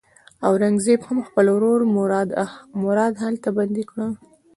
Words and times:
اورنګزېب 0.47 1.01
هم 1.07 1.17
خپل 1.27 1.45
ورور 1.55 1.81
مراد 2.83 3.13
هلته 3.23 3.47
بندي 3.57 3.83
کړ. 3.89 3.97